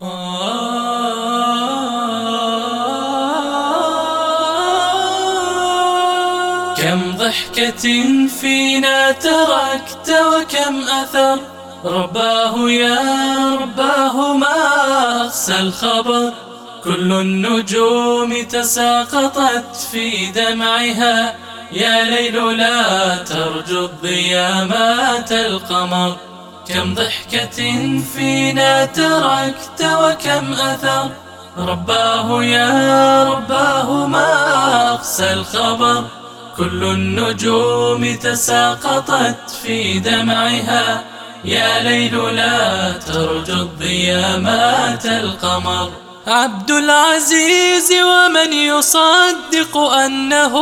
كم 0.00 0.08
ضحكة 7.16 8.04
فينا 8.40 9.12
تركت 9.12 10.10
وكم 10.10 10.82
أثر 10.82 11.38
رباه 11.84 12.70
يا 12.70 12.98
رباه 13.60 14.32
ما 14.32 14.46
أقسى 15.24 15.58
الخبر. 15.58 16.32
كل 16.84 17.12
النجوم 17.12 18.42
تساقطت 18.42 19.76
في 19.92 20.26
دمعها 20.26 21.34
يا 21.72 22.04
ليل 22.04 22.56
لا 22.58 23.16
ترجو 23.16 23.84
الضياء 23.84 24.64
مات 24.64 25.32
القمر 25.32 26.29
كم 26.74 26.94
ضحكة 26.94 27.60
فينا 28.14 28.84
تركت 28.84 29.80
وكم 29.82 30.52
أثر. 30.52 31.10
رباه 31.58 32.44
يا 32.44 33.24
رباه 33.24 34.06
ما 34.06 34.92
أقسى 34.92 35.32
الخبر. 35.32 36.04
كل 36.56 36.84
النجوم 36.84 38.14
تساقطت 38.14 39.50
في 39.62 39.98
دمعها. 39.98 41.04
يا 41.44 41.82
ليل 41.82 42.36
لا 42.36 42.92
ترجو 42.92 43.54
الضياء 43.54 44.38
مات 44.38 45.06
القمر. 45.06 45.90
عبد 46.26 46.70
العزيز 46.70 47.92
ومن 47.92 48.52
يصدق 48.52 49.76
أنه 49.76 50.56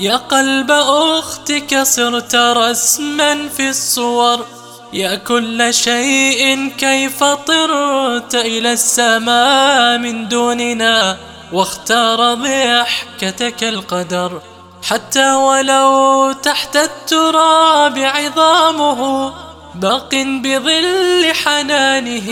يا 0.00 0.16
قلب 0.16 0.70
أختك 0.70 1.82
صرت 1.82 2.34
رسما 2.34 3.48
في 3.48 3.68
الصور. 3.68 4.59
يا 4.92 5.14
كل 5.14 5.74
شيء 5.74 6.68
كيف 6.78 7.24
طرت 7.24 8.34
إلى 8.34 8.72
السماء 8.72 9.98
من 9.98 10.28
دوننا 10.28 11.16
واختار 11.52 12.34
ضحكتك 12.34 13.64
القدر. 13.64 14.42
حتى 14.82 15.34
ولو 15.34 16.32
تحت 16.32 16.76
التراب 16.76 17.98
عظامه 17.98 19.32
باق 19.74 20.14
بظل 20.14 21.32
حنانه 21.44 22.28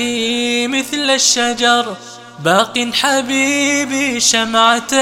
مثل 0.66 1.10
الشجر. 1.10 1.96
باق 2.44 2.90
حبيبي 2.92 4.20
شمعة 4.20 4.92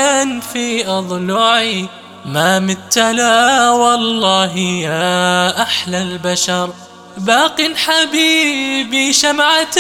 في 0.53 0.89
أضلعي. 0.89 1.87
ما 2.25 2.59
مت 2.59 2.99
لا 2.99 3.71
والله 3.71 4.59
يا 4.59 5.63
أحلى 5.63 6.03
البشر. 6.03 6.71
باق 7.17 7.61
حبيبي 7.77 9.13
شمعة 9.13 9.77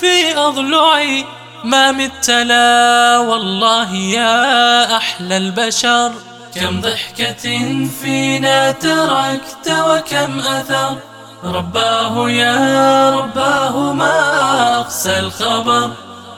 في 0.00 0.36
أضلعي. 0.36 1.24
ما 1.64 1.92
مت 1.92 2.30
لا 2.30 3.18
والله 3.18 3.94
يا 3.94 4.96
أحلى 4.96 5.36
البشر. 5.36 6.12
كم 6.54 6.80
ضحكة 6.80 7.86
فينا 8.02 8.72
تركت 8.72 9.68
وكم 9.68 10.38
أثر. 10.40 10.96
رباه 11.44 12.30
يا 12.30 13.10
رباه 13.10 13.92
ما 13.92 14.80
أقسى 14.80 15.18
الخبر. 15.18 15.90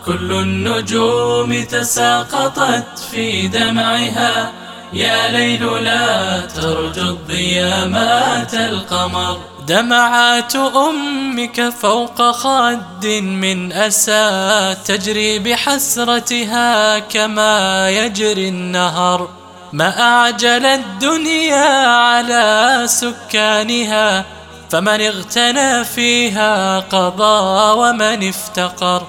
كل 0.07 0.33
النجوم 0.33 1.65
تساقطت 1.65 2.99
في 3.11 3.49
دمعها. 3.49 4.53
يا 4.95 5.29
ليل 5.29 5.85
لا 5.85 6.41
ترجو 6.41 7.03
الضياء 7.03 7.89
مات 7.89 8.55
القمر. 8.55 9.41
دمعات 9.67 10.57
أمك 10.57 11.69
فوق 11.69 12.31
خد 12.31 13.07
من 13.07 13.73
أسى 13.73 14.77
تجري 14.85 15.39
بحسرتها 15.39 16.99
كما 16.99 17.91
يجري 17.91 18.49
النهر. 18.49 19.29
ما 19.73 20.01
أعجل 20.01 20.67
الدنيا 20.67 21.87
على 21.87 22.83
سكانها 22.87 24.25
فمن 24.71 25.01
اغتنى 25.01 25.85
فيها 25.85 26.79
قضى 26.79 27.79
ومن 27.81 28.29
افتقر. 28.29 29.07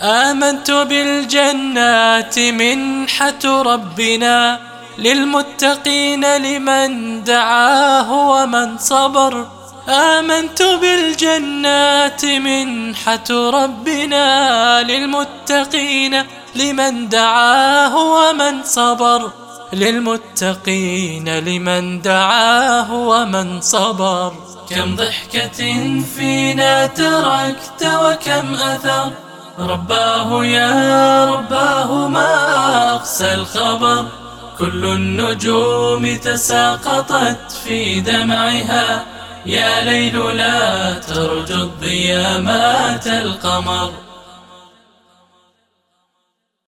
آمنت 0.00 0.70
بالجنات 0.70 2.38
منحة 2.38 3.44
ربنا 3.44 4.67
للمتقين 4.98 6.36
لمن 6.36 7.24
دعاه 7.24 8.12
ومن 8.12 8.78
صبر. 8.78 9.46
آمنت 9.88 10.62
بالجنات 10.62 12.24
منحة 12.24 13.30
ربنا 13.30 14.82
للمتقين 14.82 16.22
لمن 16.54 17.08
دعاه 17.08 17.96
ومن 17.96 18.62
صبر. 18.64 19.30
للمتقين 19.72 21.38
لمن 21.38 22.02
دعاه 22.02 22.92
ومن 22.92 23.60
صبر. 23.60 24.32
كم 24.70 24.96
ضحكة 24.96 25.60
فينا 26.16 26.86
تركت 26.86 27.82
وكم 27.82 28.54
أثر. 28.54 29.12
رباه 29.58 30.44
يا 30.44 31.24
رباه 31.24 32.08
ما 32.08 32.94
أقسى 32.94 33.34
الخبر. 33.34 34.04
كل 34.58 34.84
النجوم 34.84 36.16
تساقطت 36.16 37.52
في 37.64 38.00
دمعها. 38.00 39.04
يا 39.46 39.84
ليل 39.84 40.36
لا 40.36 40.94
ترجو 40.94 41.54
الضياء 41.54 42.40
مات 42.40 43.06
القمر 43.06 44.07